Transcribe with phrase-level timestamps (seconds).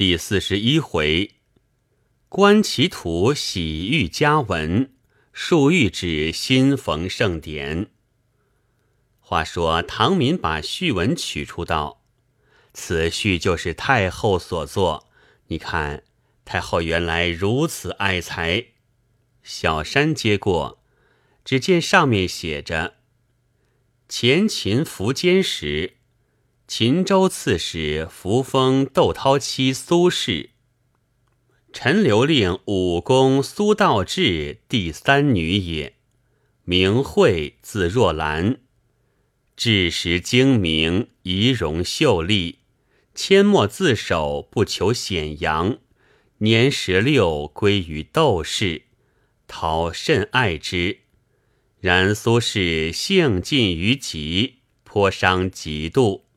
[0.00, 1.32] 第四十一回，
[2.30, 4.94] 观其图喜遇佳文，
[5.30, 7.90] 述谕旨新逢盛典。
[9.18, 12.02] 话说唐敏把序文取出道
[12.72, 15.10] ：“此序就是太后所作。
[15.48, 16.02] 你看，
[16.46, 18.68] 太后原来如此爱才。”
[19.44, 20.82] 小山接过，
[21.44, 22.94] 只见上面写着
[24.08, 25.98] ：“前秦苻坚时。”
[26.72, 30.50] 秦州刺史扶风窦涛妻苏氏，
[31.72, 35.96] 陈留令武公苏道志第三女也，
[36.62, 38.60] 名惠，字若兰，
[39.56, 42.60] 智识精明，仪容秀丽，
[43.16, 45.78] 阡陌自守，不求显扬。
[46.38, 48.82] 年十六归于窦氏，
[49.48, 51.00] 涛甚爱之。
[51.80, 56.29] 然苏氏性尽于极，颇伤嫉妒。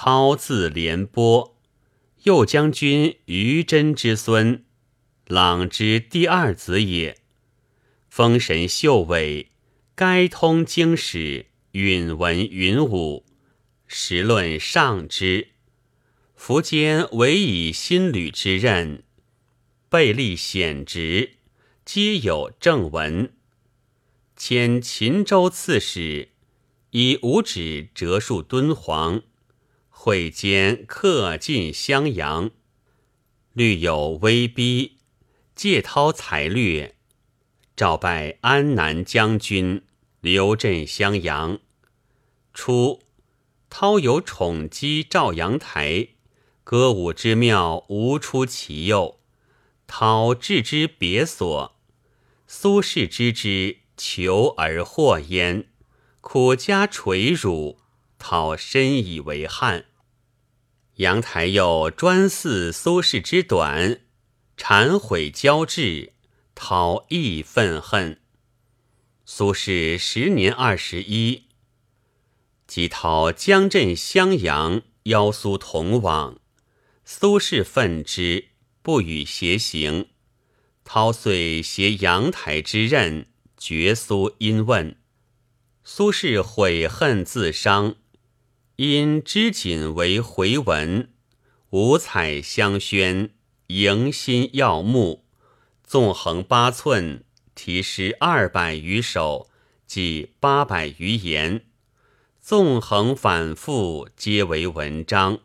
[0.00, 1.56] 涛字连波，
[2.22, 4.64] 右将军于真之孙，
[5.26, 7.18] 朗之第二子也。
[8.08, 9.50] 封神秀伟，
[9.96, 13.26] 该通经史，允文允武，
[13.88, 15.48] 时论上之。
[16.38, 19.02] 苻坚委以新吕之任，
[19.88, 21.32] 备立显职，
[21.84, 23.32] 皆有正文。
[24.36, 26.28] 迁秦州刺史，
[26.90, 29.24] 以五指折戍敦煌。
[30.00, 32.52] 会间客尽襄阳，
[33.52, 34.98] 虑有威逼，
[35.56, 36.94] 借涛才略，
[37.76, 39.82] 召拜安南将军，
[40.20, 41.58] 留镇襄阳。
[42.54, 43.00] 初，
[43.68, 46.10] 涛有宠姬赵阳台，
[46.62, 49.18] 歌舞之妙无出其右。
[49.88, 51.76] 涛置之别所，
[52.46, 55.66] 苏轼知之，求而获焉，
[56.20, 57.80] 苦加垂辱。
[58.18, 59.86] 讨深以为憾。
[60.96, 64.00] 阳台又专似苏轼之短，
[64.56, 66.12] 忏悔交至，
[66.54, 68.20] 讨亦愤恨。
[69.24, 71.44] 苏轼时年二十一，
[72.66, 76.40] 即讨江镇襄阳，邀苏同往。
[77.04, 78.48] 苏轼愤之，
[78.82, 80.08] 不与偕行。
[80.82, 83.26] 涛遂携阳台之任，
[83.56, 84.96] 绝苏因问。
[85.84, 87.96] 苏轼悔恨自伤。
[88.78, 91.10] 因织锦为回文，
[91.70, 93.30] 五彩香宣，
[93.66, 95.24] 迎新耀目，
[95.82, 97.24] 纵横八寸，
[97.56, 99.50] 题诗二百余首，
[99.84, 101.64] 即八百余言，
[102.40, 105.40] 纵横反复，皆为文章。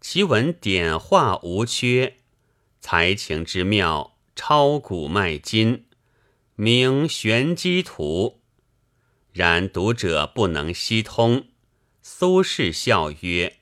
[0.00, 2.20] 其文点画无缺，
[2.80, 5.84] 才情之妙，超古迈今，
[6.54, 8.40] 名《玄机图》。
[9.34, 11.48] 然读者不能悉通。
[12.08, 13.56] 苏轼笑曰：“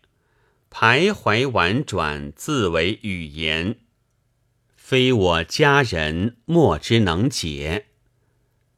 [0.71, 3.78] 徘徊婉转，自为语言，
[4.77, 7.87] 非我家人莫之能解。”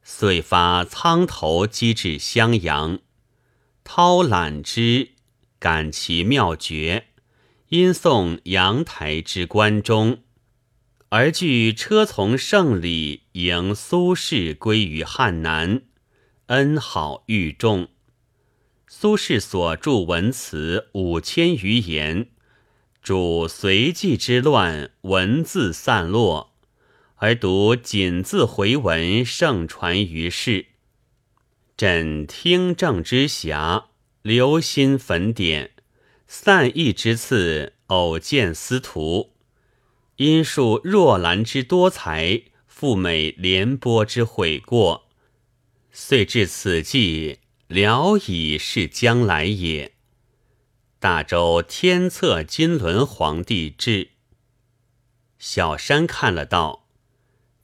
[0.05, 3.01] 遂发苍头击至襄阳，
[3.83, 5.11] 涛览之，
[5.59, 7.09] 感其妙绝，
[7.71, 10.23] 因送阳台之关中，
[11.09, 15.83] 而据车从胜礼迎苏轼归于汉南，
[16.47, 17.89] 恩好愈重。
[18.89, 22.29] 苏轼所著文词五千余言，
[23.03, 26.55] 主随纪之乱，文字散落，
[27.17, 30.67] 而独锦字回文盛传于世。
[31.77, 33.87] 朕听政之暇，
[34.23, 35.73] 留心焚典，
[36.29, 39.33] 散逸之次，偶见司徒，
[40.15, 45.09] 因述若兰之多才，赴美廉颇之悔过，
[45.91, 47.41] 遂至此计。
[47.69, 49.95] 聊以是将来也。
[51.01, 54.11] 大周天策金轮皇帝至。
[55.39, 56.87] 小山看了道：“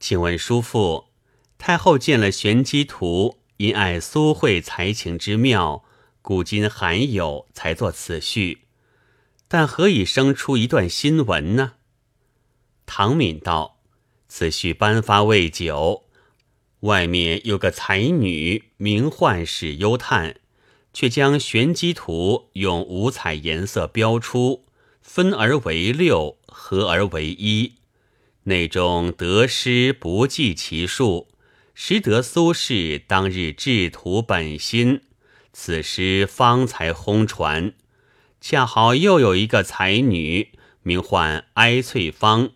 [0.01, 1.07] 请问叔父，
[1.57, 5.85] 太后见了玄机图，因爱苏慧才情之妙，
[6.21, 8.67] 古今罕有，才作此序。
[9.47, 11.75] 但何以生出一段新闻呢？”
[12.87, 13.79] 唐敏道
[14.27, 16.07] ：“此序颁发未久。”
[16.83, 20.37] 外面有个才女，名唤史幽叹，
[20.93, 24.65] 却将玄机图用五彩颜色标出，
[25.01, 27.75] 分而为六，合而为一。
[28.45, 31.29] 内中得失不计其数，
[31.73, 35.03] 实得苏轼当日制图本心，
[35.53, 37.75] 此诗方才轰传。
[38.41, 40.49] 恰好又有一个才女，
[40.83, 42.51] 名唤哀翠芳，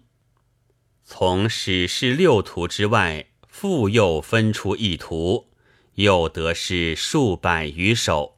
[1.04, 3.26] 从史事六图之外。
[3.58, 5.46] 复又分出一图，
[5.94, 8.36] 又得诗数百余首，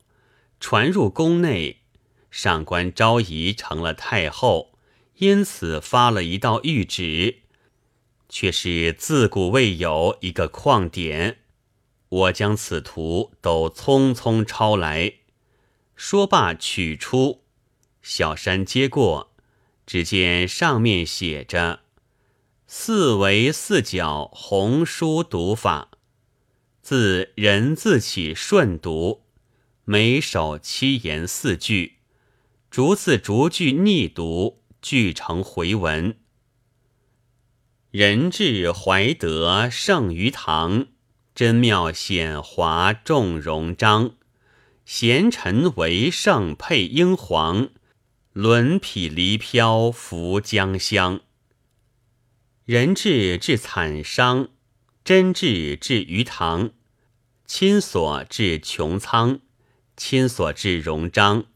[0.61, 1.79] 传入宫内。
[2.31, 4.79] 上官昭仪成了太后，
[5.17, 7.39] 因此发了一道谕旨，
[8.29, 11.39] 却是自古未有一个旷典。
[12.09, 15.15] 我将此图都匆匆抄来，
[15.97, 17.43] 说罢取出，
[18.03, 19.33] 小山接过，
[19.85, 21.81] 只见上面写着
[22.71, 25.89] “四维四角红书读法”，
[26.83, 29.23] 自人字起顺读，
[29.87, 31.95] 每首七言四句，
[32.71, 34.63] 逐字逐句逆读。
[34.83, 36.19] 俱成回文，
[37.91, 40.87] 人至怀德胜于唐，
[41.35, 44.15] 真妙显华重荣章。
[44.85, 47.71] 贤臣为圣配英皇，
[48.33, 51.23] 轮匹离飘浮江乡。
[52.69, 54.51] 人质至惨伤，
[55.03, 56.73] 真质至于堂，
[57.47, 59.41] 亲所至穹苍，
[59.97, 61.47] 亲所至荣章，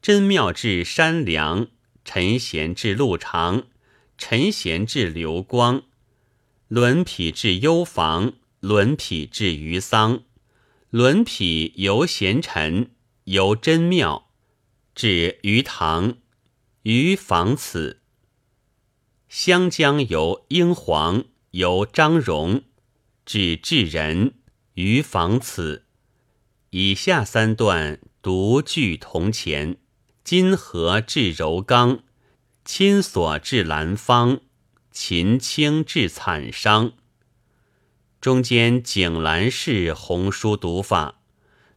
[0.00, 1.66] 真妙至山梁。
[2.04, 3.64] 陈贤至路长，
[4.16, 5.82] 陈贤至流光，
[6.68, 10.22] 伦匹至幽房，伦匹至于桑，
[10.90, 12.92] 伦匹由贤臣，
[13.24, 14.30] 由真妙，
[14.94, 16.18] 至于堂，
[16.84, 18.03] 于房此。
[19.36, 22.62] 湘江由英皇，由张荣，
[23.26, 24.34] 至至仁，
[24.74, 25.86] 于房此。
[26.70, 29.78] 以下三段独具铜钱。
[30.22, 32.04] 金河至柔刚，
[32.64, 34.40] 亲所至兰芳，
[34.92, 36.92] 秦青至惨伤。
[38.20, 41.22] 中间景兰式红书读法，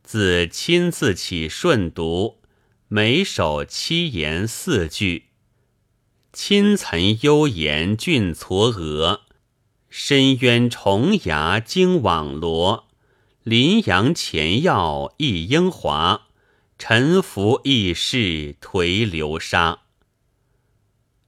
[0.03, 2.39] 自亲自起顺读，
[2.87, 5.26] 每首七言四句。
[6.39, 9.21] 亲岑幽言俊嵯峨，
[9.89, 12.87] 深渊重崖惊网罗。
[13.41, 16.27] 林阳前要忆英华。
[16.77, 19.79] 沉浮易逝颓流沙，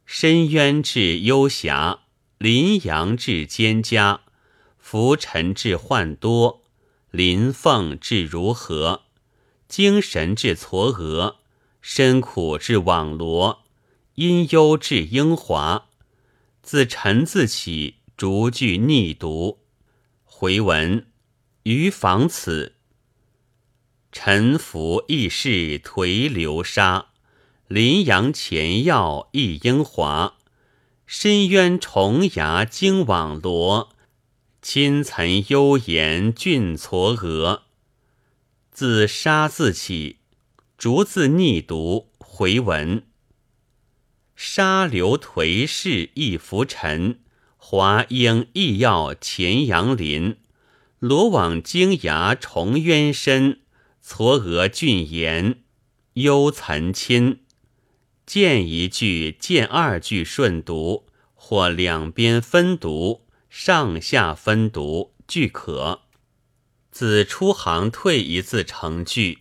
[0.06, 2.02] 深渊至幽峡，
[2.38, 4.20] 林阳至蒹葭，
[4.78, 6.62] 浮沉至幻多，
[7.10, 9.02] 林凤至如何？
[9.68, 11.38] 精神至嵯峨，
[11.82, 13.64] 深苦至网罗，
[14.19, 15.88] 阴忧至英华。
[16.62, 19.60] 自陈自起，逐句逆读。
[20.25, 21.07] 回文
[21.63, 22.75] 于访此。
[24.12, 27.12] 沉浮易逝颓流沙，
[27.69, 30.36] 林阳前要忆英华。
[31.06, 33.95] 深渊重崖惊网罗，
[34.62, 37.62] 亲岑幽岩峻嵯峨。
[38.69, 40.18] 自沙自起，
[40.77, 43.06] 逐字逆读回文。
[44.41, 47.19] 沙流颓势亦浮沉，
[47.57, 50.38] 华英亦要前杨林。
[51.00, 53.59] 罗网惊崖重渊深。
[54.01, 55.62] 嵯峨峻岩，
[56.13, 57.41] 幽岑亲。
[58.25, 66.03] 见一句，见二句顺读，或两边分读，上下分读，俱可。
[66.89, 69.39] 自出行退一字成句。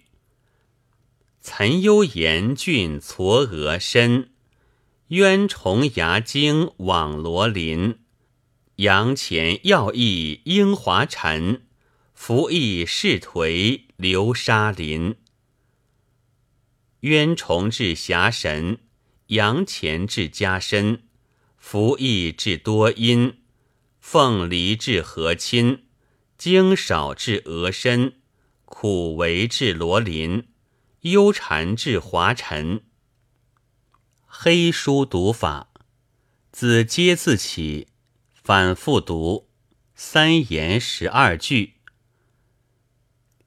[1.41, 4.31] 岑幽岩峻嵯峨深，
[5.09, 7.99] 渊重崖惊网罗林。
[8.77, 11.67] 阳前要忆英华沉，
[12.15, 13.89] 浮逸势颓。
[13.99, 15.17] 流沙林，
[17.01, 18.79] 渊崇至侠神，
[19.27, 21.03] 阳前至加深，
[21.57, 23.41] 服役至多阴，
[23.99, 25.87] 凤离至和亲，
[26.37, 28.21] 经少至额身，
[28.65, 30.47] 苦为至罗林，
[31.01, 32.85] 幽禅至华尘。
[34.41, 35.69] 黑书读法，
[36.53, 37.89] 自接字起，
[38.33, 39.49] 反复读，
[39.97, 41.75] 三言十二句。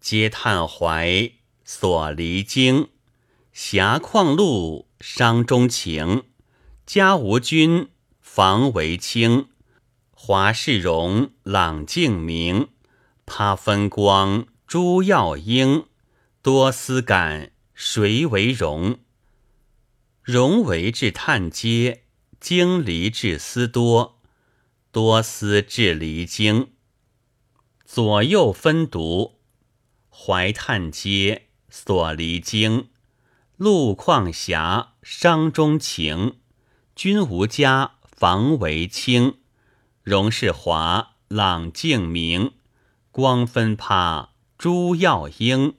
[0.02, 1.32] 嗟叹怀，
[1.64, 2.90] 所离经。
[3.54, 6.26] 狭旷路，伤中情。
[6.86, 7.88] 家无君，
[8.20, 9.48] 房为清。
[10.14, 12.68] 华世荣，朗静明。
[13.26, 15.86] 他分光，朱耀英。
[16.42, 19.00] 多思感，谁为荣？
[20.24, 22.02] 荣为至叹嗟，
[22.40, 24.22] 经离至思多，
[24.92, 26.74] 多思至离经。
[27.86, 29.40] 左右分读。
[30.12, 32.90] 怀叹嗟，所离经。
[33.58, 36.38] 路况狭，伤中情。
[36.96, 39.40] 君无家，房为清。
[40.04, 42.52] 荣是华，朗净明。
[43.10, 45.74] 光分葩，珠耀英。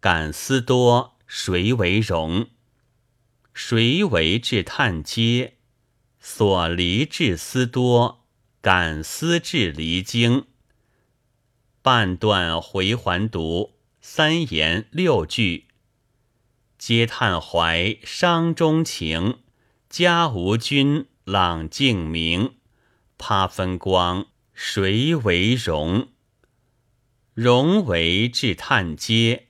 [0.00, 2.46] 感思多，谁为荣？
[3.54, 5.52] 谁为至叹嗟？
[6.20, 8.26] 所离至思多，
[8.60, 10.46] 感思至离经。
[11.80, 13.72] 半段回环读。
[14.06, 15.68] 三言六句，
[16.78, 19.38] 嗟叹怀伤中情，
[19.88, 22.56] 家无君，朗净明。
[23.16, 26.10] 怕分光，谁为荣？
[27.32, 29.44] 荣为至叹嗟，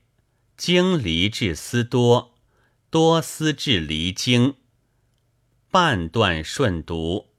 [0.56, 2.33] 经离至思多，
[2.94, 4.54] 多思至离经。
[5.68, 7.30] 半段顺读。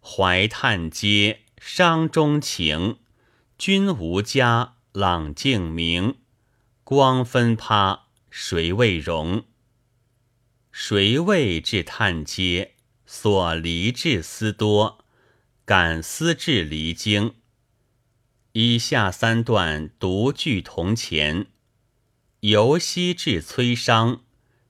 [0.00, 2.98] 怀叹嗟，伤中情。
[3.56, 6.16] 君无家，朗镜明。
[6.82, 9.44] 光分趴，谁为荣？
[10.72, 12.72] 谁为至叹嗟？
[13.06, 15.04] 所离至思多，
[15.64, 17.36] 感思至离经。
[18.50, 21.46] 以下三段独具同前：
[22.44, 24.22] 由息至摧伤，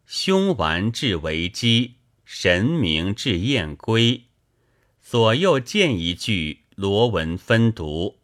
[0.06, 4.26] 凶顽至为机，神明至燕归。
[5.02, 8.20] 左右见一句，罗文分读。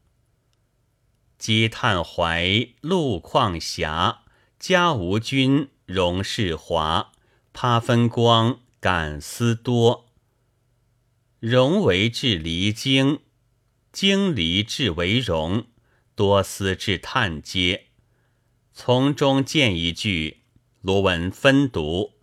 [1.37, 4.23] 嗟叹怀，路旷狭，
[4.61, 7.11] 家无君，荣是华。
[7.53, 10.07] 趴分光，感思多。
[11.41, 13.19] 荣为至离经，
[13.91, 15.67] 经离至为荣，
[16.15, 17.89] 多思至叹阶。
[18.73, 20.43] 从中见一句，
[20.81, 22.15] 罗文分读。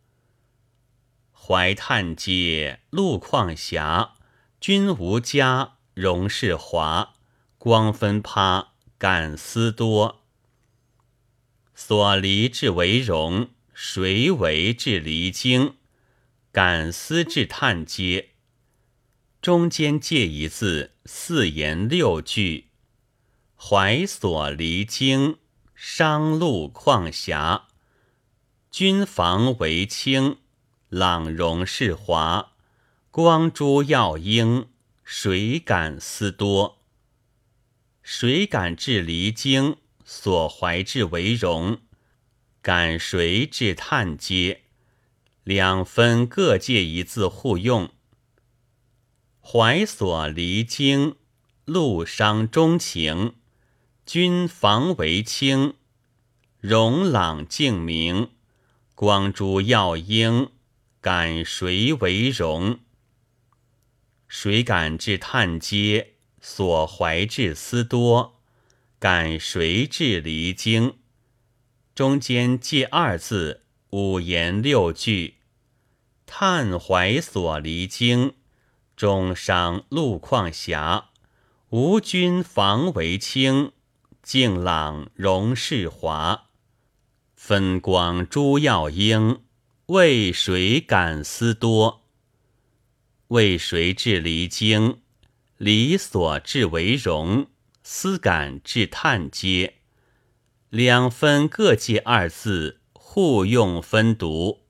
[1.31, 4.15] 怀叹阶，路况狭，
[4.59, 7.15] 君无家，容是华。
[7.57, 10.23] 光分趴，感思多。
[11.75, 15.75] 所离至为荣，谁为至离经？
[16.51, 18.29] 感思至叹阶。
[19.41, 22.69] 中间借一字，四言六句。
[23.55, 25.37] 怀所离经，
[25.79, 27.67] 商路旷狭。
[28.71, 30.37] 君房为清，
[30.89, 32.53] 朗容是华。
[33.11, 34.69] 光珠耀英，
[35.03, 36.79] 谁敢思多？
[38.01, 39.77] 谁敢至离经？
[40.03, 41.79] 所怀至为荣，
[42.63, 44.63] 敢谁至叹阶？
[45.43, 47.91] 两分各借一字互用。
[49.39, 51.17] 怀所离经，
[51.65, 53.35] 路伤钟情。
[54.07, 55.73] 君房为清，
[56.61, 58.29] 容朗净明。
[58.95, 60.49] 光珠耀英，
[61.01, 62.79] 感谁为荣？
[64.29, 66.13] 谁感至叹嗟？
[66.39, 68.39] 所怀至思多，
[68.97, 70.93] 感谁至离经？
[71.93, 75.35] 中间借二字，五言六句。
[76.25, 78.35] 叹怀所离经。
[78.95, 81.09] 中伤路况狭，
[81.71, 83.73] 吾君房为清，
[84.27, 86.47] 静朗容世华。
[87.33, 89.39] 分光珠耀英，
[89.85, 92.01] 为谁感思多？
[93.29, 94.99] 为谁至离经？
[95.55, 97.47] 离所至为荣，
[97.83, 99.75] 思感至叹阶。
[100.67, 104.63] 两分各记二字，互用分读。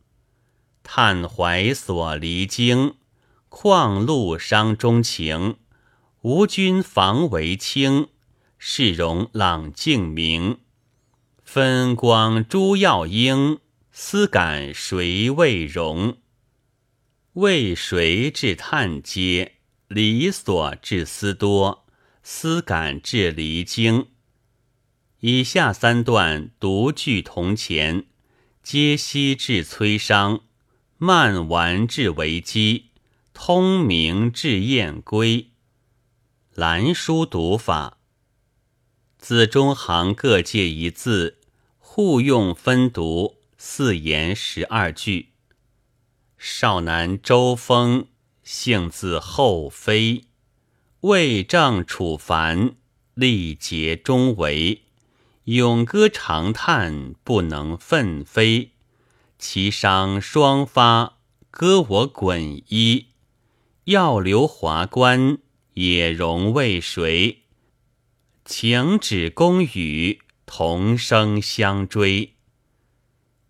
[0.84, 2.94] 叹怀所离经。
[3.50, 5.58] 况路伤钟情，
[6.22, 8.10] 吾君防为轻，
[8.58, 10.60] 世容朗净明。
[11.44, 13.60] 分光珠耀英，
[13.92, 16.18] 思感谁为荣？
[17.34, 19.54] 为谁至叹嗟？
[19.88, 21.86] 离所至思多，
[22.22, 24.08] 思感至离经。
[25.22, 28.06] 以下三段独具同前，
[28.62, 30.42] 皆悉至摧伤，
[30.98, 32.88] 慢完至为机。
[33.34, 35.52] 通明至燕归，
[36.54, 37.97] 兰书读法。
[39.18, 41.40] 字中行各借一字，
[41.80, 45.30] 互用分读，四言十二句。
[46.38, 48.08] 少南周风，
[48.44, 50.26] 姓字后妃，
[51.02, 52.76] 为政处凡，
[53.16, 54.84] 力竭终为。
[55.46, 58.72] 咏歌长叹，不能奋飞。
[59.40, 61.18] 其伤双发，
[61.50, 63.08] 割我衮衣。
[63.86, 65.40] 要留华冠，
[65.74, 67.44] 也容为谁？
[68.50, 72.36] 请指公羽，同声相追。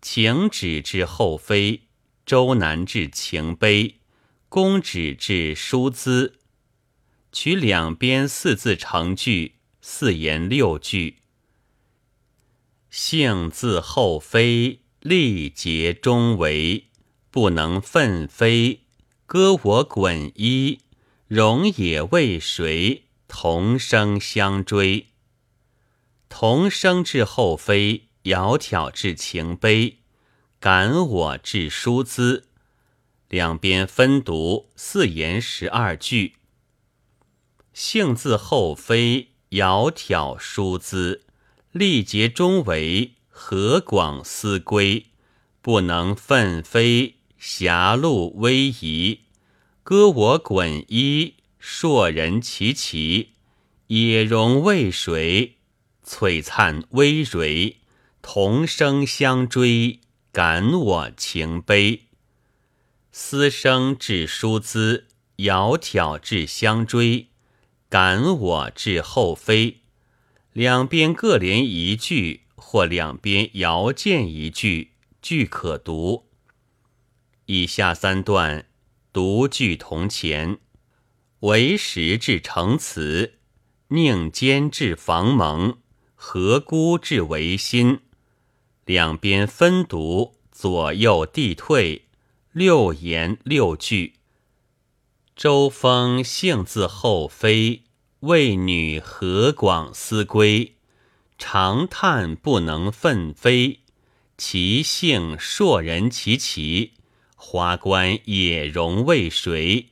[0.02, 1.82] 请指至后妃，
[2.26, 4.00] 周南至情悲，
[4.48, 6.40] 公指至疏资。
[7.30, 11.18] 取两边四字成句，四言六句。
[12.90, 16.88] 幸自后妃，力竭终为，
[17.30, 18.80] 不能奋飞。
[19.26, 20.80] 歌我滚衣，
[21.28, 23.04] 容也为谁？
[23.28, 25.08] 同声相追。
[26.28, 29.98] 同声至后妃，窈窕至情悲，
[30.58, 32.48] 感我至疏资。
[33.28, 36.36] 两边分读，四言十二句。
[37.72, 41.24] 幸自后妃，窈窕淑姿，
[41.70, 45.06] 力竭终为何广思归？
[45.60, 49.20] 不能奋飞，狭路逶迤，
[49.82, 51.34] 歌我滚衣，
[51.70, 53.34] 硕人齐齐，
[53.88, 55.58] 野荣渭水，
[56.02, 57.76] 璀璨微蕤，
[58.22, 60.00] 同声相追，
[60.32, 62.04] 感我情悲。
[63.12, 67.28] 思声至书兹，窈窕至相追，
[67.90, 69.82] 感我至后妃。
[70.54, 76.24] 两边各连一句，或两边遥见一句，句可读。
[77.44, 78.64] 以下三段
[79.12, 80.58] 独句同前，
[81.40, 83.34] 为时至成词，
[83.88, 85.78] 宁坚至房蒙，
[86.16, 88.00] 何孤至维新。
[88.84, 92.06] 两边分读，左右递退，
[92.50, 94.14] 六言六句。
[95.36, 97.84] 周风兴自后飞，
[98.20, 100.74] 为女何广思归？
[101.38, 103.78] 长叹不能奋飞，
[104.36, 106.94] 其性硕人其奇。
[107.36, 109.90] 华冠也容渭水，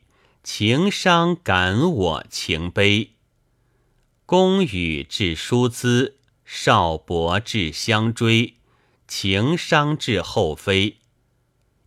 [0.49, 3.17] 情伤感我情悲。
[4.26, 8.55] 宫羽至叔资，少伯至相追，
[9.09, 10.99] 情伤至后妃。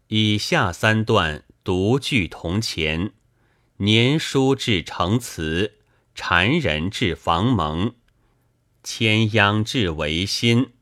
[0.10, 3.14] 以下三段独句同前，
[3.78, 5.76] 年书至成词，
[6.14, 7.96] 缠人至房蒙，
[8.84, 10.74] 牵央至维新，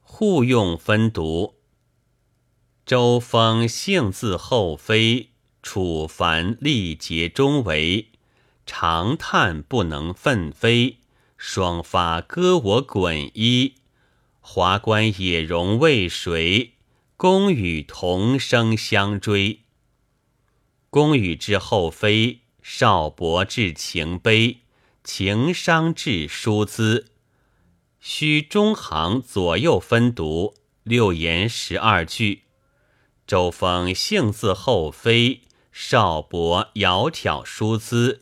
[0.00, 1.56] 互用分读。
[2.86, 5.29] 周风兴自后妃，
[5.62, 8.08] 楚凡力竭终为。
[8.66, 10.98] 长叹不能奋飞，
[11.36, 13.74] 双发割我滚衣。
[14.40, 16.74] 华冠也容渭水，
[17.16, 19.60] 宫羽同声相追。
[20.88, 24.58] 公羽之后飞，少伯至情悲，
[25.02, 27.08] 情伤至书资。
[27.98, 32.42] 须中行左右分读，六言十二句。
[33.26, 35.42] 周风兴自后飞，
[35.82, 38.20] 少伯窈窕淑姿。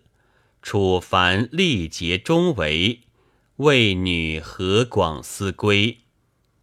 [0.62, 3.00] 楚凡力竭终为，
[3.56, 5.98] 为女何广思归？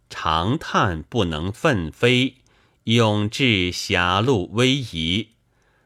[0.08, 2.36] 长叹不能奋飞，
[2.84, 5.32] 永至狭路逶夷。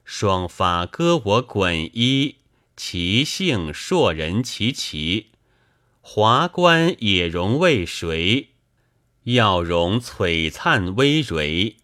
[0.05, 2.37] 双发割我滚衣，
[2.77, 5.33] 其性硕人其奇。
[6.01, 8.51] 华冠也容渭水，
[9.25, 11.75] 耀容璀璨微蕤。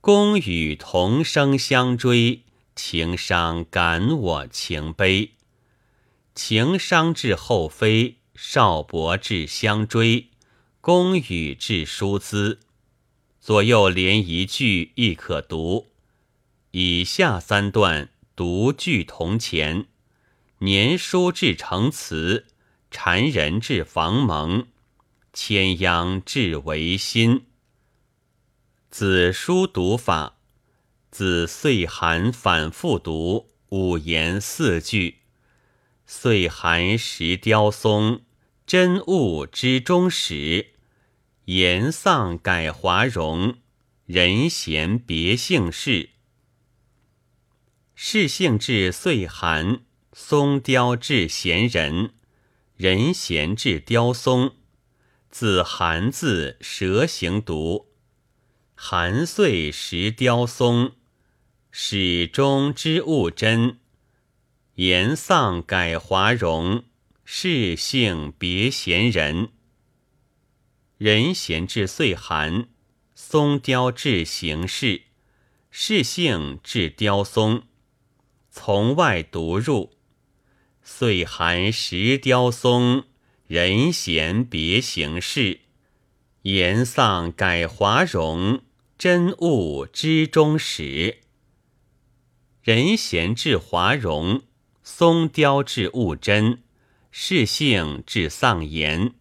[0.00, 2.42] 宫羽同声相追，
[2.74, 5.32] 情伤感我情悲。
[6.34, 10.28] 情伤至后妃，少伯至相追，
[10.80, 12.60] 宫羽至书资。
[13.40, 15.88] 左右连一句亦可读。
[16.70, 19.86] 以下三段独句同前，
[20.58, 22.46] 年书至成词，
[22.90, 24.66] 缠人至房蒙，
[25.32, 27.44] 牵央至维新。
[28.88, 30.38] 子书读法，
[31.12, 35.18] 子岁寒反复读五言四句。
[36.06, 38.22] 岁寒时凋松，
[38.66, 40.68] 真物之中始。
[41.44, 43.58] 言丧改华容，
[44.06, 46.08] 人闲别姓氏。
[47.94, 49.82] 世姓至岁寒，
[50.14, 52.14] 松凋至闲人，
[52.74, 54.54] 人闲至凋松。
[55.28, 57.88] 子寒字蛇形读。
[58.74, 60.96] 寒岁时凋松，
[61.74, 63.78] 始终之物真。
[64.74, 66.84] 言丧改华容，
[67.24, 69.48] 世性别闲人。
[70.98, 72.68] 人闲至岁寒，
[73.14, 75.04] 松凋至形式，
[75.70, 77.62] 世性至凋松。
[78.50, 79.94] 从外读入，
[80.82, 83.04] 岁寒时凋松，
[83.46, 85.60] 人闲别形式，
[86.42, 88.60] 言丧改华容。
[88.98, 91.21] 真物之中始，
[92.62, 94.42] 人贤至华容，
[94.84, 96.62] 松雕至物真，
[97.10, 99.14] 世性至丧言。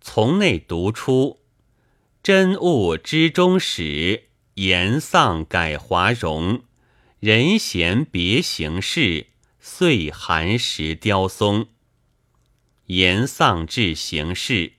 [0.00, 1.40] 从内读出，
[2.22, 6.62] 真物之中始，言丧改华容，
[7.20, 9.26] 人贤别形式，
[9.60, 11.68] 岁寒时雕松。
[12.86, 14.72] 言丧至形式，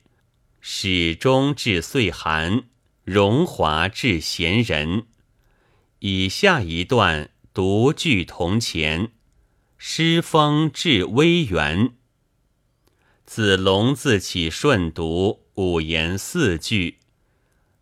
[0.60, 2.64] 始终至岁寒。
[3.04, 5.06] 荣华至贤人，
[6.00, 9.10] 以下一段独具同前，
[9.76, 11.94] 诗风至微圆。
[13.26, 16.98] 子龙自起顺读五言四句。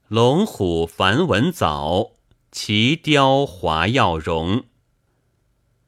[0.09, 2.13] 龙虎繁文藻，
[2.51, 4.65] 奇雕华耀容。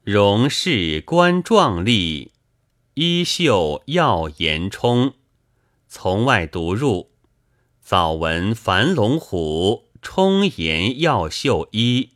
[0.03, 2.33] 容饰冠壮丽，
[2.93, 5.15] 衣袖耀颜充。
[5.87, 7.09] 从外读入。
[7.81, 12.11] 早闻樊龙虎，充颜耀秀衣，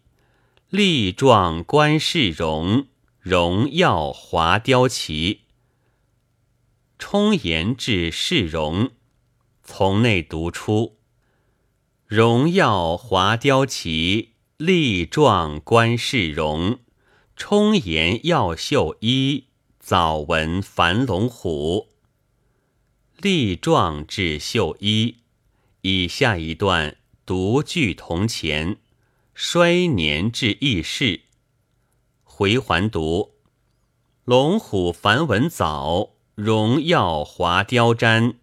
[0.75, 2.87] 力壮观世荣，
[3.19, 5.41] 荣耀华雕旗。
[6.97, 8.89] 充颜至世荣，
[9.63, 10.97] 从内读出。
[12.07, 16.79] 荣耀华雕旗，力壮观世荣，
[17.35, 21.89] 充颜耀秀衣，早闻樊龙虎。
[23.17, 25.17] 力壮至秀衣，
[25.81, 28.77] 以下一段独具铜钱，
[29.35, 31.21] 衰年至易逝。
[32.23, 33.33] 回环读：
[34.25, 36.11] 龙虎繁文早。
[36.35, 38.37] 荣耀华雕瞻，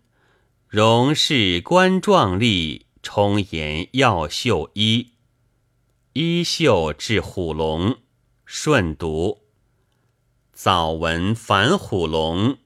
[0.68, 5.14] 荣饰冠壮丽，充颜耀秀衣。
[6.12, 7.98] 衣袖至虎龙，
[8.44, 9.40] 顺读。
[10.52, 12.58] 早闻繁虎龙，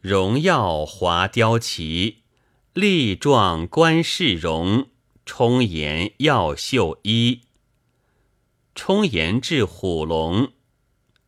[0.00, 2.24] 荣耀华雕旗，
[2.72, 4.88] 力壮冠饰荣，
[5.24, 7.42] 充颜耀秀衣。
[8.78, 10.52] 充言至虎龙，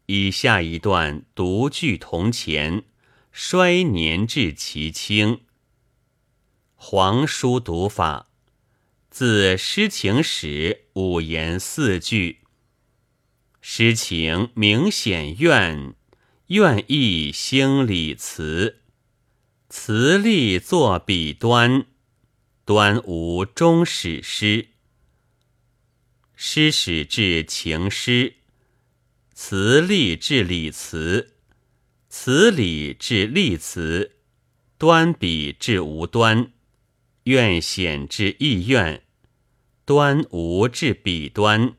[0.07, 2.85] 以下一段独具铜钱。
[3.33, 5.41] 衰年至其清。
[6.77, 8.29] 黄书读法，
[9.11, 12.43] 自诗情始，五言四句。
[13.61, 15.95] 诗情明显怨，
[16.47, 18.83] 怨意兴理辞。
[19.69, 21.85] 辞立作笔端，
[22.65, 24.69] 端无终始诗。
[26.42, 28.37] 诗始至情诗，
[29.35, 31.35] 辞立至理辞。
[32.09, 34.16] 词理至立词，
[34.79, 36.50] 端笔至无端，
[37.24, 39.03] 愿显至意愿，
[39.85, 41.74] 端无至笔端，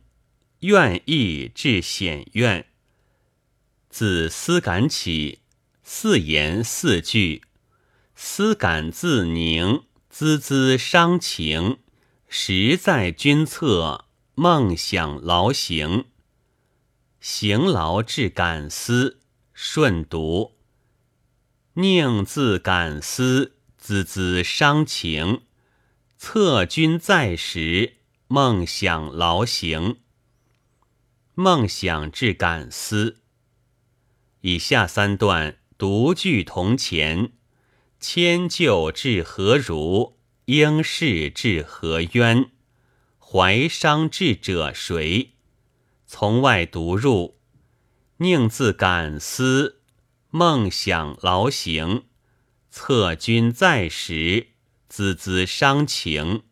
[0.60, 2.67] 愿意至显愿。
[3.89, 5.39] 自思感起，
[5.82, 7.41] 四言四句，
[8.13, 11.80] 思感自宁，滋滋伤情，
[12.30, 14.06] 实在君侧，
[14.43, 16.06] 梦想劳形，
[17.19, 19.19] 行劳至感思。
[19.54, 20.54] 顺读，
[21.73, 25.43] 宁自感思，孜孜伤情。
[26.17, 29.99] 策君在时，梦想劳形。
[31.36, 33.17] 梦想至感思。
[34.39, 37.34] 以下三段独具铜钱：
[37.99, 40.17] 迁就至何如？
[40.45, 42.49] 应是至何渊？
[43.34, 45.36] 怀伤志者谁？
[46.06, 47.39] 从外读入。
[48.17, 49.80] 宁自感思，
[50.32, 52.04] 梦想劳形。
[52.70, 54.48] 策君在时，
[54.91, 56.44] 孜孜伤情。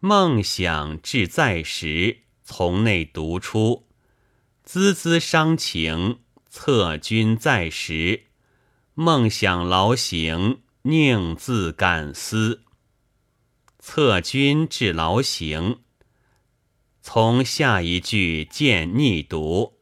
[0.00, 3.86] 梦想志在时，从内读出。
[4.66, 8.24] 孜孜伤情，策君在时。
[8.94, 12.64] 梦想劳形，宁自感思。
[13.92, 15.80] 策君至劳行，
[17.02, 19.80] 从下一句见逆读。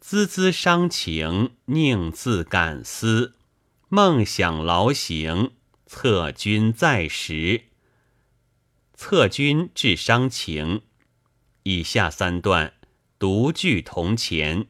[0.00, 3.32] 孜孜伤情，宁自感思；
[3.88, 5.50] 梦想劳形，
[5.86, 7.64] 策君在时。
[8.94, 10.82] 策君至伤情。
[11.64, 12.74] 以下三段
[13.18, 14.68] 独具同前：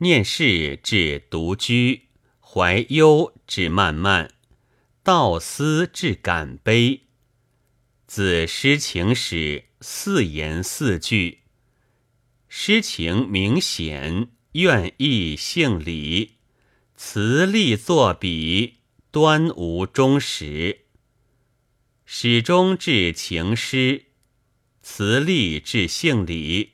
[0.00, 2.08] 念事至独居，
[2.40, 4.30] 怀忧至漫漫，
[5.02, 7.00] 道思至感悲。
[8.06, 11.40] 自诗情始，四言四句。
[12.48, 16.34] 诗情明显，愿意性理，
[16.94, 20.82] 词力作笔，端无终始。
[22.04, 24.04] 始终至情诗，
[24.82, 26.72] 词力至性理，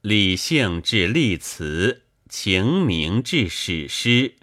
[0.00, 4.34] 理性至立词，情明至史诗，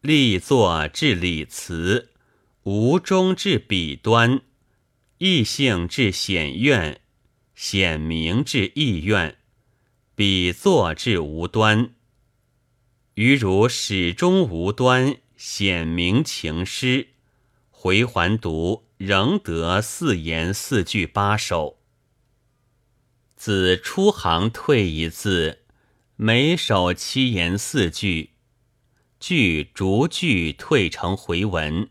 [0.00, 2.12] 立作至理词，
[2.62, 4.40] 无终至笔端，
[5.18, 7.00] 意性至显愿，
[7.54, 9.38] 显明至意愿。
[10.14, 11.94] 笔作至无端，
[13.14, 17.08] 余如始终无端，显明情诗。
[17.70, 21.78] 回环读仍得四言四句八首。
[23.36, 25.60] 自出行退一字，
[26.16, 28.30] 每首七言四句，
[29.20, 31.88] 句逐句退成回文。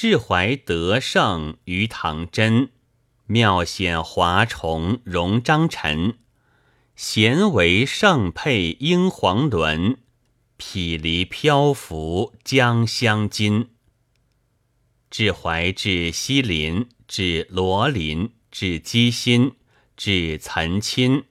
[0.00, 2.70] 志怀德胜于唐真，
[3.26, 6.18] 妙显华崇荣章臣。
[6.94, 9.96] 贤为圣佩英皇伦，
[10.56, 13.70] 匹离漂浮江乡金。
[15.10, 19.56] 志怀至西林，至罗林，至积心，
[19.96, 21.24] 至岑亲，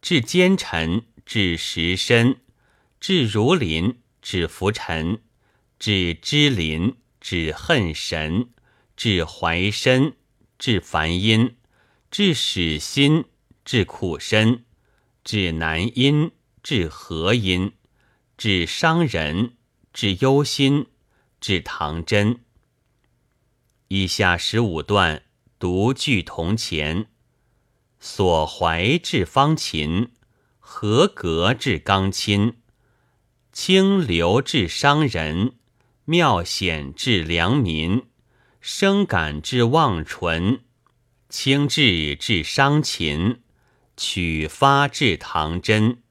[0.00, 2.36] 至奸臣，至时深，
[3.00, 5.20] 至如林，至浮尘，
[5.80, 6.94] 至知林，
[7.24, 8.50] 至恨神，
[8.98, 10.14] 至怀身，
[10.58, 11.56] 至繁音，
[12.10, 13.24] 至始心，
[13.64, 14.66] 至苦身，
[15.24, 16.32] 至难音，
[16.62, 17.72] 至和音，
[18.36, 19.56] 至伤人，
[19.90, 20.88] 至忧心，
[21.40, 22.40] 至唐真。
[23.88, 25.22] 以下十五段
[25.58, 27.06] 独具铜钱。
[27.98, 30.10] 所怀至方琴，
[30.58, 32.58] 合格至钢亲，
[33.50, 35.54] 清流至商人，
[36.06, 38.02] 妙显至良民，
[38.60, 40.60] 生感至望纯，
[41.30, 43.40] 清智至商琴，
[43.96, 46.02] 曲发至唐真，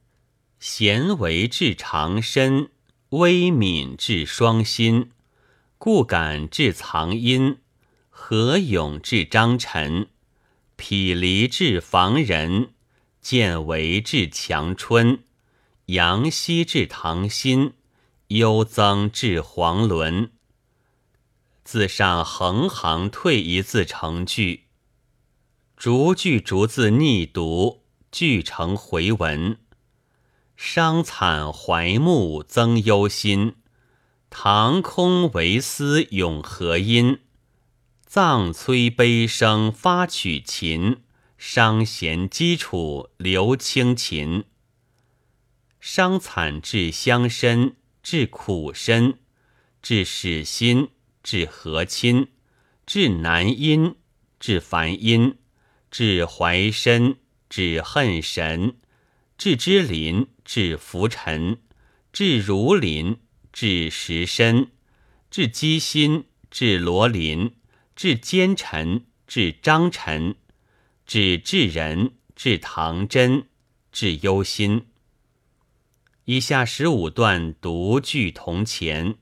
[0.60, 2.69] 贤为至长身，
[3.10, 5.12] 微敏至双心，
[5.77, 7.58] 故感至藏音，
[8.10, 10.08] 何勇至张晨。
[10.75, 12.71] 匹离至房人，
[13.21, 15.19] 见为至强春，
[15.86, 17.73] 杨希至唐心，
[18.38, 20.32] 幽增至黄伦。
[21.63, 24.65] 字上横行退一字成句，
[25.78, 29.58] 逐句逐字逆读，句成回文。
[30.56, 33.56] 伤惨怀慕增忧心，
[34.30, 37.19] 堂空为思永和音。
[38.06, 41.04] 藏催悲声发曲琴，
[41.38, 44.46] 伤弦基础留清琴。
[45.80, 49.17] 伤惨至乡身，治苦身，
[49.81, 50.89] 治使心，
[51.23, 52.27] 治和亲，
[52.85, 53.95] 治难音，
[54.39, 55.37] 至烦音，
[55.89, 57.15] 至怀身，
[57.49, 58.75] 治恨神，
[59.37, 61.57] 治之林，治浮尘，
[62.11, 63.17] 治如林，
[63.51, 64.67] 治实身，
[65.31, 67.55] 治机心，治罗林。
[67.95, 70.35] 治奸臣，治张臣，
[71.05, 73.47] 治智人，治唐真，
[73.91, 74.87] 治忧心。
[76.25, 79.15] 以下十五段独具铜钱：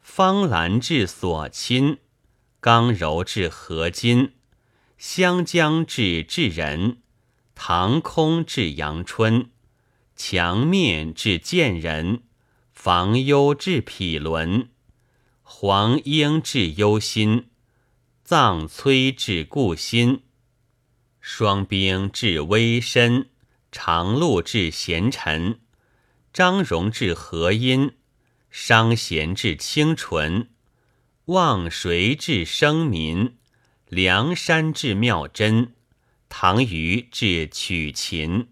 [0.00, 1.98] 方兰至所亲，
[2.60, 4.32] 刚柔至合金，
[4.96, 7.02] 湘江至至人，
[7.54, 9.50] 唐空至阳春，
[10.16, 12.22] 墙面至见人，
[12.72, 14.70] 房幽至匹伦，
[15.42, 17.50] 黄莺至忧心。
[18.24, 20.22] 藏崔至故心，
[21.20, 23.28] 双兵至微身，
[23.70, 25.60] 长路至贤臣，
[26.34, 27.92] 张荣至和音，
[28.50, 30.48] 商贤至清纯，
[31.26, 33.36] 望谁至生民，
[33.86, 35.76] 梁山至妙真，
[36.28, 38.48] 唐虞至曲琴。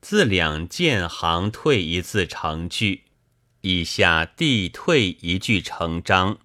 [0.00, 3.02] 自两见行退一字成句，
[3.62, 6.38] 以下递退一句成章。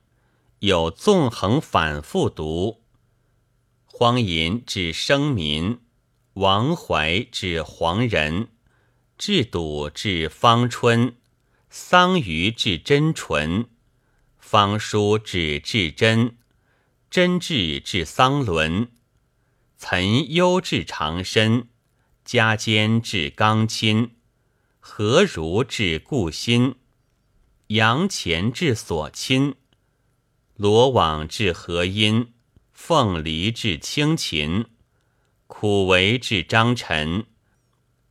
[0.58, 2.82] 有纵横反复读，
[3.86, 5.82] 荒淫指生民，
[6.34, 8.48] 王怀指黄人，
[9.18, 11.16] 至笃至方春，
[11.72, 13.68] 桑榆至真纯，
[14.38, 16.38] 方书指至真，
[17.10, 18.92] 真至至桑伦，
[19.80, 21.68] 岑幽至长身，
[22.24, 24.12] 家坚至刚亲，
[24.80, 26.76] 何如至固心，
[27.68, 29.56] 杨前至所亲。
[30.56, 32.34] 罗网至和音，
[32.72, 34.66] 凤梨至清琴，
[35.48, 37.26] 苦为至张晨，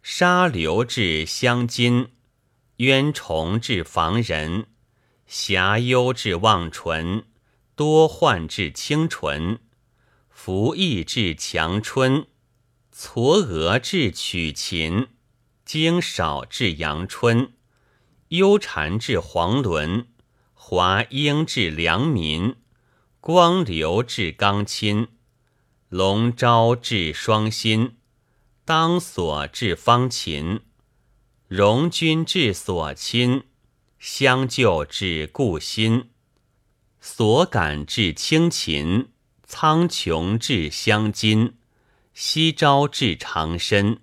[0.08, 2.10] 沙流至香金，
[2.76, 4.66] 冤虫至防人，
[5.28, 7.24] 遐幽至望纯，
[7.74, 9.58] 多患至清纯，
[10.30, 12.26] 福益至强春，
[12.94, 15.08] 嵯峨至曲琴，
[15.64, 17.52] 经少至阳春，
[18.28, 20.06] 幽蝉至黄伦。
[20.54, 22.54] 华英至良民，
[23.20, 25.08] 光流至刚亲，
[25.88, 27.96] 龙昭至双心，
[28.66, 30.58] 当所至方秦，
[31.46, 33.44] 荣君至所亲，
[34.00, 36.10] 相救至故心，
[37.00, 39.10] 所感至清秦，
[39.44, 41.54] 苍穹至香金，
[42.12, 44.00] 夕朝至长身。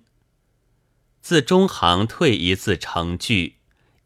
[1.20, 3.56] 自中行退一字成句，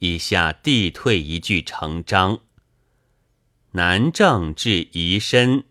[0.00, 2.40] 以下递退一句成章。
[3.70, 5.66] 南正至宜身，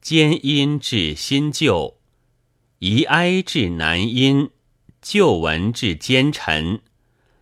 [0.00, 1.98] 兼阴至新旧，
[2.84, 4.50] 宜哀至南阴，
[5.00, 6.80] 旧闻至奸臣，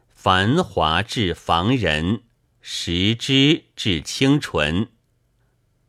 [0.07, 2.25] 繁华至房人，
[2.61, 4.89] 时之至清纯，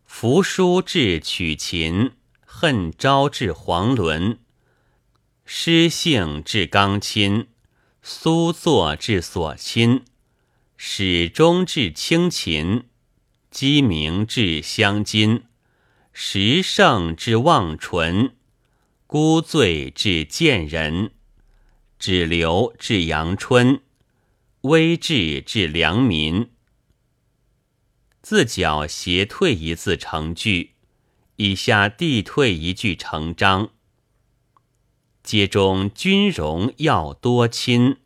[0.06, 2.12] 扶书至曲琴，
[2.46, 4.40] 恨昭至黄伦，
[5.44, 7.50] 诗性至刚亲，
[8.02, 10.06] 苏作至所亲，
[10.78, 12.86] 始终至清琴。
[13.50, 15.44] 鸡鸣至香金，
[16.14, 18.34] 时盛至望纯，
[19.12, 21.12] 孤醉至见人，
[22.00, 23.82] 止流至阳春，
[24.62, 26.50] 微至至良民。
[28.22, 30.76] 自脚斜退一字成句，
[31.36, 33.72] 以下递退一句成章。
[35.22, 37.98] 皆中君容要多亲，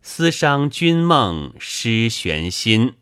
[0.00, 2.94] 思伤君梦失玄心。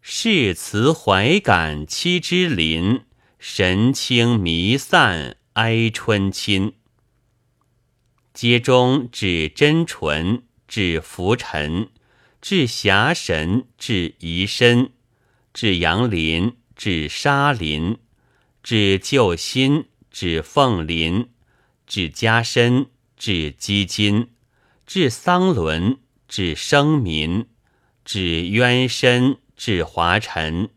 [0.00, 3.00] 誓词怀感期之临，
[3.40, 6.74] 神清弥散哀春亲。
[8.32, 11.88] 街中指真纯，指浮尘，
[12.40, 14.92] 至霞神，至遗身，
[15.52, 17.98] 至杨林，至沙林，
[18.62, 21.28] 至旧心，至凤林。
[21.88, 24.28] 至家身，至基金，
[24.86, 27.46] 至桑轮，至生民，
[28.04, 30.70] 至渊深，至华尘，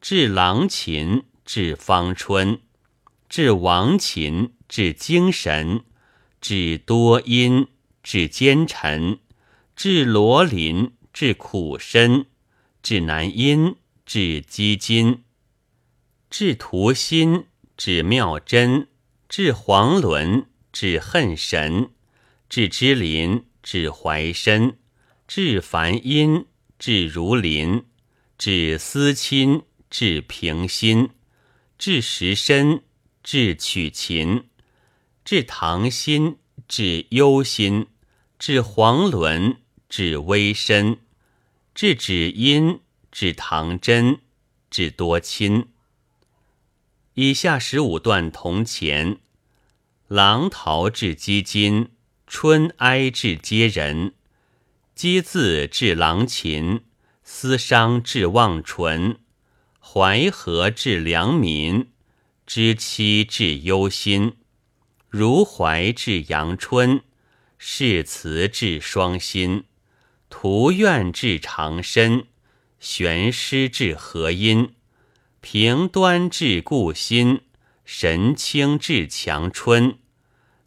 [0.00, 2.60] 至郎琴，至芳春，
[3.32, 5.84] 治王秦，治精神，
[6.38, 7.66] 治多阴，
[8.02, 9.20] 治奸臣，
[9.74, 12.26] 治罗林，治苦身，
[12.82, 15.22] 治南阴，治积金，
[16.28, 18.88] 治图心，治妙真，
[19.30, 20.44] 治黄伦。
[20.70, 21.88] 治恨神，
[22.50, 24.76] 治之林，治怀身，
[25.26, 26.44] 治凡阴，
[26.78, 27.84] 治如林，
[28.36, 31.08] 治思亲，治平心，
[31.78, 32.82] 治时身，
[33.22, 34.44] 至取琴，
[35.24, 37.86] 至唐心，至忧心，
[38.38, 39.58] 至黄伦，
[39.88, 40.98] 至微身，
[41.74, 42.80] 至止音，
[43.10, 44.18] 至唐真，
[44.70, 45.68] 至多亲。
[47.14, 49.18] 以下十五段同前。
[50.08, 51.90] 郎桃至鸡金，
[52.26, 54.14] 春哀至接人。
[54.94, 56.82] 鸡字至狼琴，
[57.22, 59.20] 思伤至望唇。
[59.80, 61.91] 淮河至良民，
[62.54, 64.36] 知期至忧心。
[65.08, 67.00] 如怀至阳春，
[67.56, 69.64] 誓词至双心。
[70.28, 72.26] 图愿至长身；
[72.78, 74.74] 玄师至和音。
[75.40, 77.40] 平端至故心，
[77.86, 79.96] 神清至强春。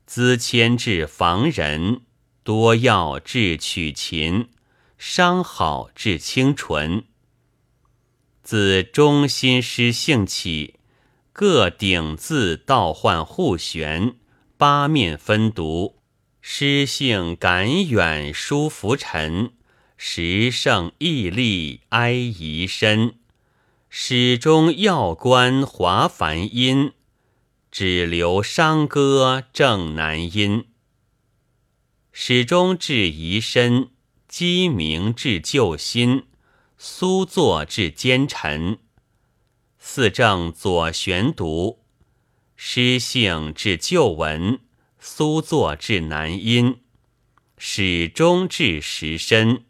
[0.07, 2.01] 资谦至房人，
[2.43, 4.49] 多药至取琴，
[4.97, 7.03] 伤好至清纯。
[8.41, 10.74] 自中心诗兴起，
[11.37, 14.15] 各顶字倒换互旋，
[14.55, 15.97] 八面分读。
[16.39, 19.51] 诗性感远舒浮沉，
[19.97, 23.15] 时胜毅力哀遗身。
[23.89, 26.93] 始终要观华繁音。
[27.69, 30.67] 只留商歌正南音，
[32.13, 33.89] 始终至遗身，
[34.29, 36.27] 鸡鸣至旧心，
[36.77, 38.79] 苏作至奸臣。
[39.87, 41.85] 四正左旋读，
[42.55, 44.59] 诗性至旧文，
[44.97, 46.81] 苏作至南音，
[47.59, 49.63] 始终至时深，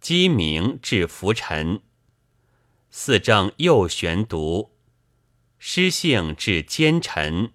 [0.00, 1.82] 鸡鸣至浮尘。
[2.90, 4.72] 四正右旋读。
[5.58, 7.52] 诗性至奸臣，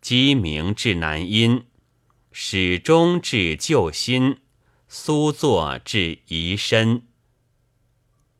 [0.00, 1.66] 鸡鸣至南音，
[2.30, 4.38] 始终至旧心，
[4.86, 7.02] 苏作至遗身。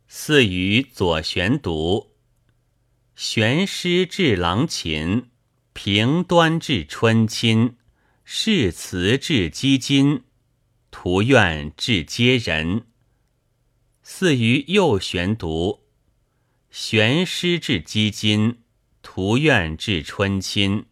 [0.06, 2.12] 四于左旋读，
[3.16, 5.30] 玄师至郎琴，
[5.72, 7.76] 平端至春亲，
[8.26, 10.24] 誓词至基金，
[10.90, 12.84] 图愿至嗟人。
[14.02, 15.80] 似于右玄读，
[16.70, 18.58] 玄师至基金。
[19.00, 20.84] 图愿至春亲，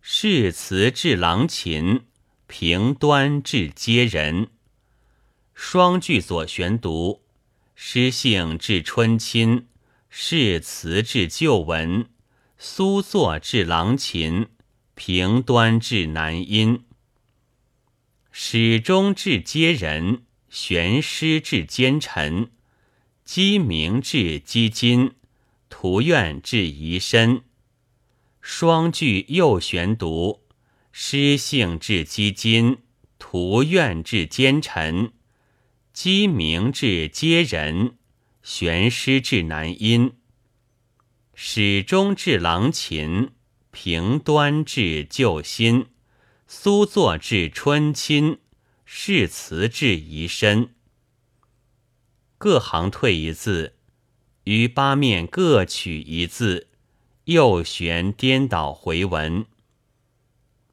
[0.00, 2.02] 誓词至郎琴，
[2.46, 4.50] 平端至嗟人。
[5.54, 7.24] 双句左旋读，
[7.74, 9.66] 诗性至春亲，
[10.16, 12.08] 誓词至旧文，
[12.56, 14.46] 苏作至郎琴，
[14.94, 16.84] 平端至南音。
[18.30, 22.52] 始终至嗟人，玄师至奸臣，
[23.24, 25.14] 鸡鸣至鸡金，
[25.68, 27.42] 图愿至遗身。
[28.40, 30.44] 双句右旋读，
[30.92, 32.78] 诗性至鸡金，
[33.18, 35.12] 图愿至奸臣，
[35.92, 37.98] 鸡鸣至嗟人，
[38.44, 40.12] 玄师至南阴，
[41.32, 43.30] 始终至郎琴，
[43.70, 45.86] 平端至旧心，
[46.46, 48.40] 苏作至春亲，
[48.84, 50.74] 誓词至遗身。
[52.36, 53.76] 各行退一字，
[54.44, 56.68] 于八面各取一字。
[57.24, 59.46] 右旋颠倒回文，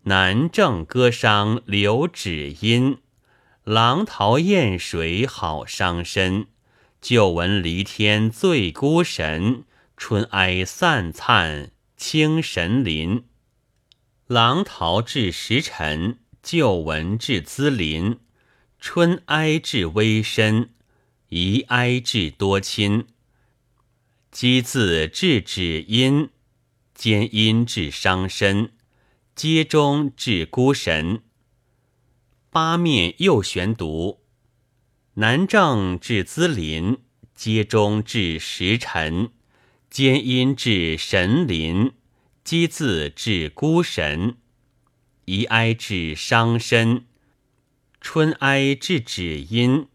[0.03, 2.97] 南郑歌商留指音，
[3.63, 6.47] 郎桃燕水好伤身。
[7.02, 9.66] 旧闻离天醉孤神，
[9.97, 13.26] 春哀散灿清神林。
[14.28, 18.20] 郎桃至时辰，旧闻至资林。
[18.80, 20.70] 春哀至微身，
[21.30, 23.08] 遗哀至多亲。
[24.30, 26.30] 积字至止音。
[26.93, 28.74] 兼阴至伤身，
[29.36, 31.24] 皆中至孤神。
[32.52, 34.20] 八面又悬独，
[35.16, 36.99] 南正至资林，
[37.36, 39.32] 皆中至时辰，
[39.89, 41.91] 兼阴至神林，
[42.45, 44.38] 积字至孤神。
[45.26, 47.05] 宜哀至伤身，
[47.99, 49.88] 春哀至止阴，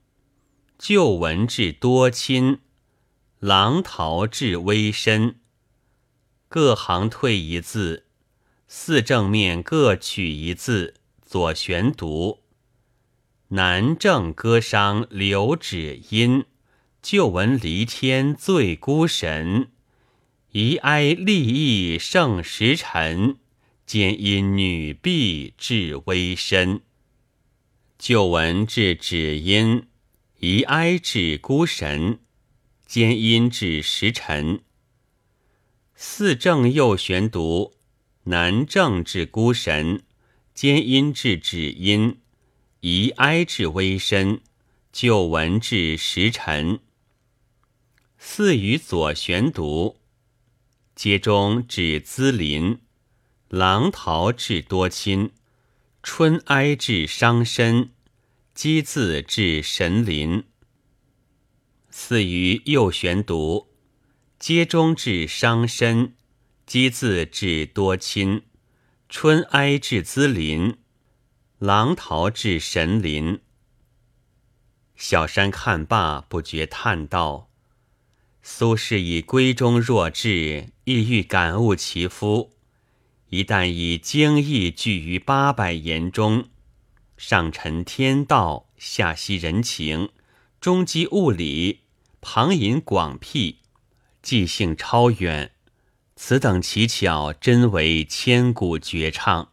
[0.79, 2.59] 旧文至多亲，
[3.39, 5.37] 狼逃至微身。
[6.49, 8.05] 各行退一字，
[8.69, 12.43] 四正面各取一字，左旋读。
[13.49, 16.44] 南正歌商留止阴，
[17.01, 19.68] 旧闻离天醉孤神，
[20.51, 23.36] 遗哀立意胜时辰。
[23.86, 26.80] 兼因女婢至微身，
[27.97, 29.86] 旧闻至止阴，
[30.40, 32.18] 宜哀至孤神，
[32.84, 34.61] 兼因至时辰。
[35.94, 37.74] 四正又玄读，
[38.24, 40.03] 南正至孤神，
[40.53, 42.18] 兼因至止音，
[42.81, 44.43] 宜哀至微深，
[44.93, 46.81] 旧闻至时辰。
[48.18, 49.97] 四与左旋读，
[50.95, 52.81] 皆中至资林。
[53.49, 55.31] 狼逃至多亲，
[56.03, 57.91] 春哀至伤身，
[58.55, 60.45] 积字至神临。
[61.91, 63.68] 四于右旋读，
[64.39, 66.14] 皆中至伤身，
[66.66, 68.43] 积字至多亲，
[69.09, 70.77] 春哀至资林，
[71.59, 73.41] 狼逃至神林。
[74.95, 77.49] 小山看罢，不觉叹道
[78.43, 82.53] ：“苏轼以闺中若智，意欲感悟其夫。”
[83.31, 86.51] 一旦以精义聚于八百言中，
[87.17, 90.11] 上陈天道，下析人情，
[90.61, 91.81] 中积物理，
[92.21, 93.61] 旁引广辟，
[94.21, 95.53] 记性超远。
[96.17, 99.51] 此等奇巧，真为千古绝唱。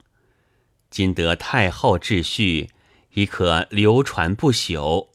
[0.93, 2.69] 今得太后秩序，
[3.15, 5.07] 已可流传不朽。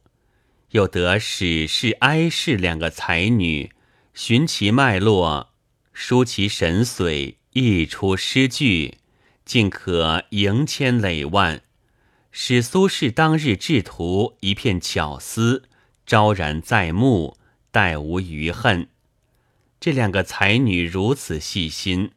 [0.72, 3.70] 又得史氏、哀氏两个才女，
[4.12, 5.50] 寻其脉络，
[5.92, 7.36] 书其神髓。
[7.52, 8.98] 译出诗句，
[9.44, 11.62] 竟可盈千累万，
[12.32, 15.68] 使苏轼当日制图一片巧思，
[16.04, 17.36] 昭然在目，
[17.72, 18.88] 殆无余恨。
[19.78, 22.10] 这两个才女如此细心，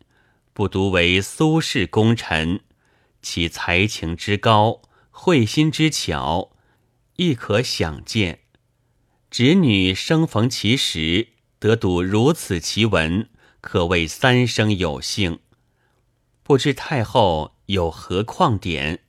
[0.52, 2.62] 不独为苏轼功臣，
[3.22, 6.52] 其才情之高，慧心之巧，
[7.16, 8.40] 亦可想见。
[9.30, 13.30] 侄女生逢其时，得睹如此奇文。
[13.62, 15.38] 可谓三生有幸，
[16.42, 19.04] 不知太后有何况点？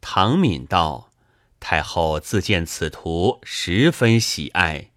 [0.00, 1.12] 唐敏道：
[1.60, 4.90] 太后自见此图，十分喜爱，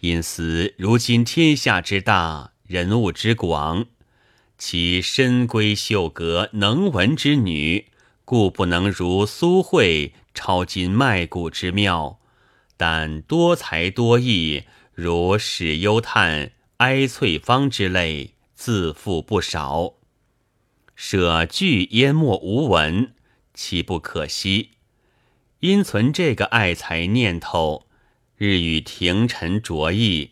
[0.00, 3.86] 因思如今天下之大，人物之广，
[4.58, 7.86] 其深闺秀阁、能文之女，
[8.24, 12.18] 故不能如苏慧超今脉骨之妙，
[12.76, 16.52] 但多才多艺，如史幽叹。
[16.78, 19.94] 哀翠芳之类，自负不少。
[20.94, 23.14] 舍具淹没无闻，
[23.52, 24.70] 岂不可惜？
[25.58, 27.88] 因存这个爱才念头，
[28.36, 30.30] 日与廷臣着意，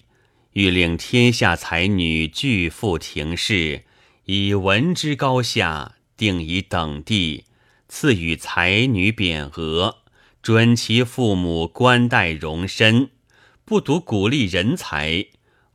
[0.52, 3.85] 欲令天下才女俱赴廷试，
[4.28, 7.44] 以文之高下，定以等地，
[7.88, 9.98] 赐予才女匾额，
[10.42, 13.10] 准其父母官带荣身，
[13.64, 15.26] 不独鼓励人才。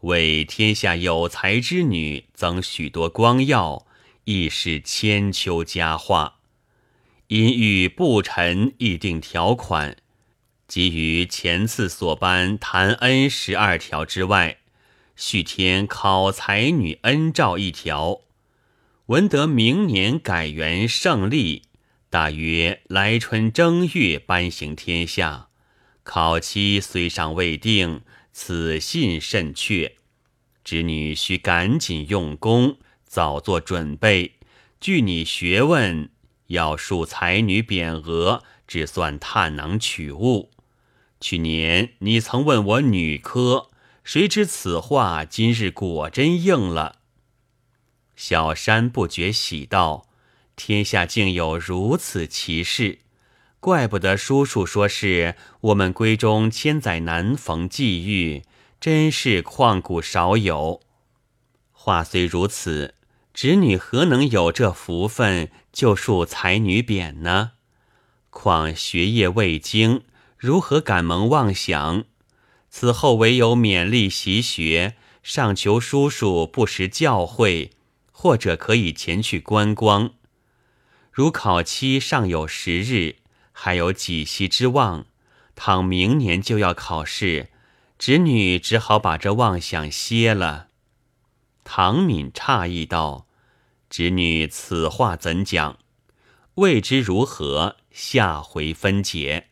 [0.01, 3.85] 为天下有才之女增许多光耀，
[4.25, 6.39] 亦是千秋佳话。
[7.27, 9.95] 因欲不臣议定条款，
[10.67, 14.57] 即于前次所颁谈恩十二条之外，
[15.15, 18.19] 续添考才女恩诏一条。
[19.11, 21.63] 闻得明年改元胜利，
[22.09, 25.49] 大约来春正月颁行天下。
[26.03, 28.03] 考期虽尚未定。
[28.31, 29.97] 此信甚确，
[30.63, 34.35] 侄女须赶紧用功，早做准备。
[34.79, 36.09] 据你学问，
[36.47, 40.51] 要树才女匾额，只算探囊取物。
[41.19, 43.71] 去年你曾问我女科，
[44.05, 47.00] 谁知此话今日果真应了。
[48.15, 50.07] 小山不觉喜道
[50.55, 52.99] ：“天下竟有如此奇事，
[53.59, 58.43] 怪不得叔叔说是我们闺中千载难逢际遇，
[58.79, 60.81] 真是旷古少有。
[61.71, 62.95] 话虽如此，
[63.33, 67.53] 侄女何能有这福分，就树才女匾呢？
[68.29, 70.03] 况学业未精，
[70.37, 72.03] 如何敢蒙妄想？
[72.69, 77.71] 此后唯有勉力习学，上求叔叔不时教诲，
[78.21, 80.11] 或者可以前去观光。
[81.11, 83.15] 如考期尚有十日，
[83.51, 85.07] 还有几息之望。
[85.55, 87.49] 倘明年就要考试，
[87.97, 90.67] 侄女只好把这妄想歇了。
[91.63, 93.25] 唐敏诧异道
[93.89, 95.79] ：“侄女此话怎讲？
[96.55, 99.47] 未知如何，下回分解。”